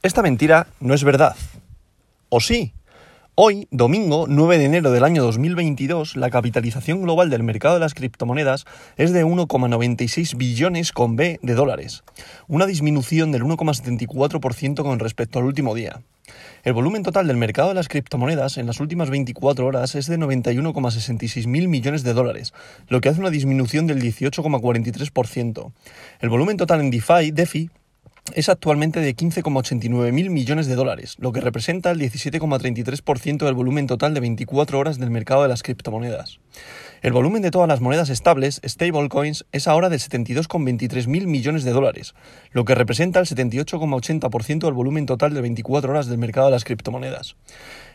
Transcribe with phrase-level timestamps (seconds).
[0.00, 1.34] Esta mentira no es verdad.
[2.28, 2.72] ¿O sí?
[3.34, 7.94] Hoy, domingo 9 de enero del año 2022, la capitalización global del mercado de las
[7.94, 8.64] criptomonedas
[8.96, 12.04] es de 1,96 billones con B de dólares,
[12.46, 16.00] una disminución del 1,74% con respecto al último día.
[16.62, 20.18] El volumen total del mercado de las criptomonedas en las últimas 24 horas es de
[20.18, 22.52] 91,66 mil millones de dólares,
[22.88, 25.72] lo que hace una disminución del 18,43%.
[26.20, 27.70] El volumen total en DeFi, DeFi
[28.34, 33.86] es actualmente de 15,89 mil millones de dólares, lo que representa el 17,33% del volumen
[33.86, 36.40] total de 24 horas del mercado de las criptomonedas.
[37.00, 41.70] El volumen de todas las monedas estables, stablecoins, es ahora de 72,23 mil millones de
[41.70, 42.14] dólares,
[42.50, 46.64] lo que representa el 78,80% del volumen total de 24 horas del mercado de las
[46.64, 47.36] criptomonedas.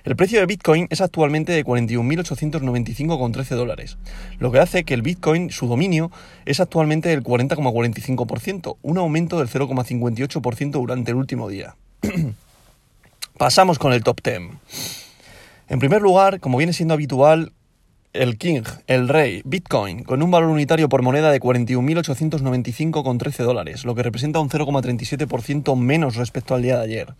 [0.06, 3.98] El precio de Bitcoin es actualmente de 41.895,13 dólares,
[4.40, 6.10] lo que hace que el Bitcoin, su dominio,
[6.46, 11.76] es actualmente del 40,45%, un aumento del 0,58% durante el último día.
[13.38, 14.42] Pasamos con el top 10.
[15.68, 17.52] En primer lugar, como viene siendo habitual,
[18.14, 23.96] el King, el Rey, Bitcoin, con un valor unitario por moneda de 41.895,13 dólares, lo
[23.96, 27.16] que representa un 0,37% menos respecto al día de ayer.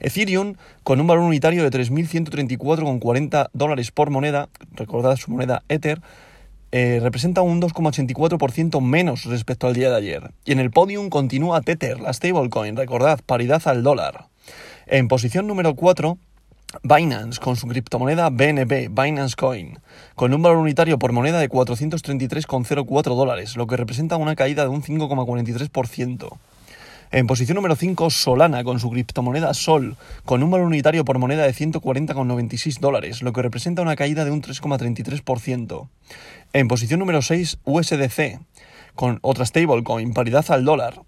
[0.00, 6.00] Ethereum, con un valor unitario de 3.134,40 dólares por moneda, recordad su moneda Ether,
[6.70, 10.30] eh, representa un 2,84% menos respecto al día de ayer.
[10.44, 14.28] Y en el podium continúa Tether, la stablecoin, recordad, paridad al dólar.
[14.86, 16.18] En posición número 4,
[16.82, 19.78] Binance con su criptomoneda BNB, Binance Coin,
[20.14, 24.68] con un valor unitario por moneda de 433,04 dólares, lo que representa una caída de
[24.68, 26.38] un 5,43%.
[27.12, 31.44] En posición número 5, Solana con su criptomoneda Sol, con un valor unitario por moneda
[31.44, 35.88] de 140,96 dólares, lo que representa una caída de un 3,33%.
[36.52, 38.40] En posición número 6, USDC,
[38.94, 41.02] con otra stablecoin, paridad al dólar,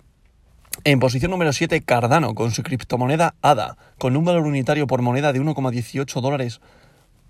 [0.85, 5.33] en posición número 7, Cardano, con su criptomoneda ADA, con un valor unitario por moneda
[5.33, 6.61] de 1,18 dólares,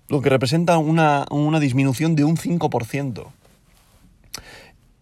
[0.07, 3.27] lo que representa una, una disminución de un 5%.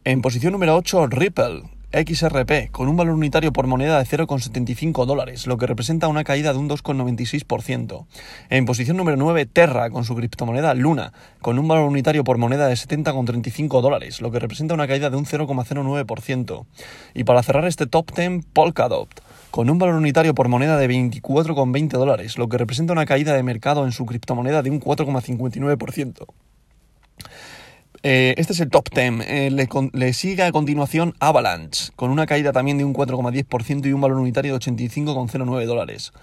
[0.04, 1.64] En posición número 8, Ripple,
[2.06, 6.54] XRP, con un valor unitario por moneda de 0,75 dólares, lo que representa una caída
[6.54, 8.06] de un 2,96%.
[8.50, 12.68] En posición número 9, Terra, con su criptomoneda Luna, con un valor unitario por moneda
[12.68, 16.66] de 70,35 dólares, lo que representa una caída de un 0,09%.
[17.16, 19.10] Y para cerrar este top 10, Polkadot,
[19.50, 23.42] con un valor unitario por moneda de 24,20 dólares, lo que representa una caída de
[23.44, 26.28] mercado en su criptomoneda de un 4,59%.
[28.04, 29.22] Eh, este es el top 10.
[29.28, 34.02] Eh, le, sigue a continuación Avalanche, con una caída también de un 4,10% y un
[34.02, 36.14] valor unitario de 85,09 dólares.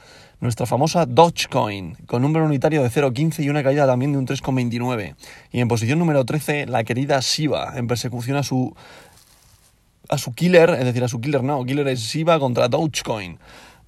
[0.40, 4.26] Nuestra famosa Dogecoin, con un valor unitario de 0,15 y una caída también de un
[4.26, 5.14] 3,29.
[5.52, 8.74] Y en posición número 13, la querida Shiba, en persecución a su,
[10.08, 13.38] a su killer, es decir, a su killer no, killer es Shiba contra Dogecoin.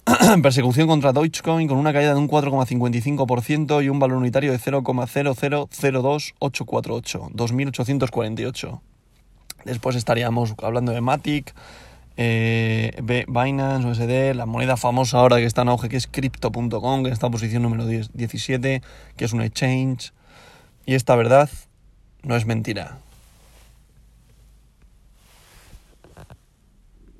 [0.41, 7.29] persecución contra Dogecoin con una caída de un 4,55% y un valor unitario de 0,0002848,
[7.31, 8.81] 2848.
[9.65, 11.53] Después estaríamos hablando de Matic,
[12.15, 17.09] eh, Binance, USD, la moneda famosa ahora que está en auge que es Crypto.com, que
[17.09, 18.81] está en posición número 17,
[19.17, 20.13] que es un exchange.
[20.85, 21.49] Y esta verdad
[22.23, 22.99] no es mentira.